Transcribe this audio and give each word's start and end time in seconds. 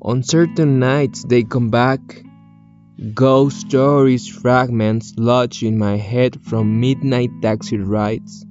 On 0.00 0.22
certain 0.22 0.78
nights 0.78 1.24
they 1.24 1.42
come 1.42 1.70
back. 1.70 2.24
Ghost 3.14 3.66
stories, 3.66 4.28
fragments 4.28 5.14
lodged 5.16 5.64
in 5.64 5.76
my 5.76 5.96
head 5.96 6.40
from 6.42 6.80
midnight 6.80 7.30
taxi 7.42 7.78
rides. 7.78 8.46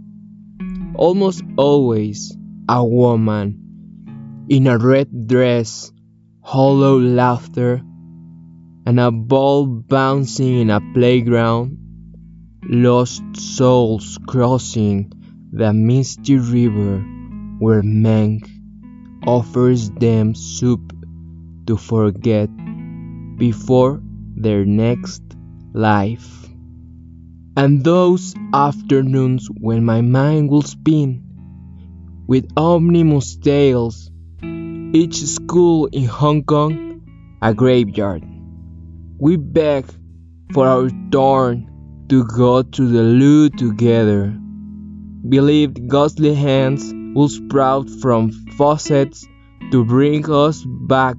Almost 0.96 1.44
always 1.58 2.36
a 2.68 2.84
woman 2.84 4.46
in 4.50 4.68
a 4.68 4.78
red 4.78 5.28
dress, 5.28 5.92
hollow 6.42 7.00
laughter, 7.00 7.82
and 8.86 9.00
a 9.00 9.12
ball 9.12 9.66
bouncing 9.66 10.60
in 10.60 10.70
a 10.70 10.82
playground. 10.94 11.78
Lost 12.64 13.24
souls 13.38 14.20
crossing 14.28 15.14
the 15.54 15.72
misty 15.72 16.38
river 16.38 17.00
where 17.60 17.84
Meng 17.84 18.42
offers 19.26 19.90
them 19.92 20.36
soup 20.36 20.97
to 21.68 21.78
forget 21.78 22.50
before 23.38 24.02
their 24.36 24.66
next 24.66 25.22
life. 25.74 26.48
And 27.56 27.84
those 27.84 28.36
afternoons 28.54 29.48
when 29.60 29.84
my 29.84 30.02
mind 30.02 30.50
will 30.50 30.62
spin 30.62 31.24
with 32.28 32.52
omnibus 32.58 33.36
tales, 33.38 34.12
each 34.94 35.24
school 35.24 35.88
in 35.88 36.06
Hong 36.06 36.44
Kong 36.44 36.88
a 37.42 37.54
graveyard. 37.54 38.24
We 39.20 39.38
beg 39.38 39.86
for 40.54 40.68
our 40.68 40.90
turn 41.12 42.06
to 42.10 42.24
go 42.26 42.62
to 42.64 42.88
the 42.88 43.04
loo 43.04 43.50
together. 43.50 44.38
Believed 45.28 45.88
ghostly 45.88 46.36
hands 46.36 46.94
will 47.16 47.30
sprout 47.30 47.90
from 47.90 48.32
faucets 48.58 49.26
to 49.72 49.84
bring 49.84 50.30
us 50.32 50.64
back 50.66 51.18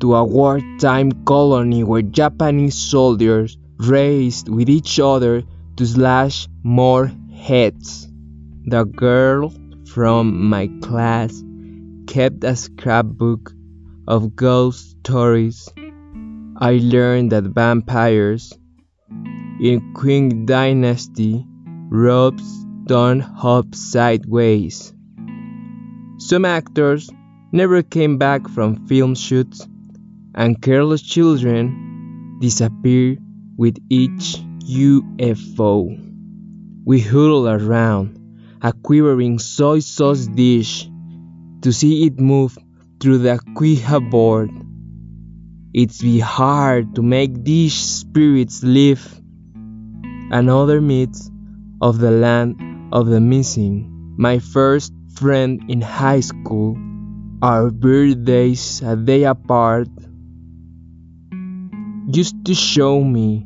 to 0.00 0.14
a 0.14 0.24
wartime 0.24 1.24
colony 1.24 1.82
where 1.82 2.02
Japanese 2.02 2.74
soldiers 2.74 3.56
raced 3.78 4.48
with 4.48 4.68
each 4.68 4.98
other 5.00 5.42
to 5.76 5.86
slash 5.86 6.48
more 6.62 7.10
heads. 7.34 8.08
The 8.66 8.84
girl 8.84 9.52
from 9.86 10.48
my 10.48 10.70
class 10.82 11.42
kept 12.06 12.44
a 12.44 12.56
scrapbook 12.56 13.52
of 14.06 14.36
ghost 14.36 14.96
stories. 15.00 15.68
I 16.56 16.80
learned 16.82 17.32
that 17.32 17.44
vampires 17.44 18.52
in 19.60 19.94
Qing 19.94 20.46
Dynasty 20.46 21.46
robes 21.90 22.64
don't 22.84 23.20
hop 23.20 23.74
sideways. 23.74 24.92
Some 26.18 26.44
actors 26.44 27.10
never 27.52 27.82
came 27.82 28.18
back 28.18 28.48
from 28.48 28.86
film 28.86 29.14
shoots 29.14 29.66
and 30.34 30.60
careless 30.60 31.02
children 31.02 32.38
disappear 32.40 33.16
with 33.56 33.76
each 33.88 34.38
UFO. 34.68 35.96
We 36.84 37.00
huddle 37.00 37.48
around 37.48 38.18
a 38.62 38.72
quivering 38.72 39.38
soy 39.38 39.80
sauce 39.80 40.26
dish 40.26 40.88
to 41.62 41.72
see 41.72 42.06
it 42.06 42.20
move 42.20 42.56
through 43.00 43.18
the 43.18 43.40
Ouija 43.54 44.00
board. 44.00 44.50
It's 45.74 46.00
be 46.00 46.18
hard 46.18 46.94
to 46.94 47.02
make 47.02 47.44
these 47.44 47.74
spirits 47.74 48.62
live. 48.62 49.02
Another 50.30 50.80
myth 50.80 51.30
of 51.80 51.98
the 51.98 52.10
land 52.10 52.56
of 52.92 53.06
the 53.06 53.20
missing. 53.20 54.14
My 54.18 54.38
first 54.38 54.92
friend 55.14 55.62
in 55.68 55.80
high 55.80 56.20
school. 56.20 56.76
Our 57.40 57.70
birthdays 57.70 58.82
a 58.82 58.96
day 58.96 59.22
apart 59.22 59.88
used 62.08 62.46
to 62.46 62.54
show 62.54 63.04
me 63.04 63.44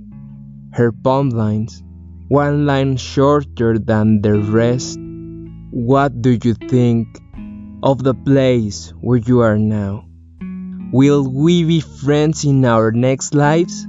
her 0.73 0.93
palm 0.93 1.31
lines, 1.31 1.83
one 2.29 2.65
line 2.65 2.97
shorter 2.97 3.77
than 3.77 4.23
the 4.23 4.39
rest. 4.39 4.99
What 5.73 6.23
do 6.23 6.39
you 6.39 6.55
think 6.55 7.09
of 7.83 8.05
the 8.05 8.15
place 8.15 8.95
where 9.01 9.19
you 9.19 9.41
are 9.41 9.59
now? 9.59 10.07
Will 10.93 11.27
we 11.27 11.65
be 11.65 11.81
friends 11.81 12.45
in 12.45 12.65
our 12.65 12.93
next 12.93 13.35
lives? 13.35 13.87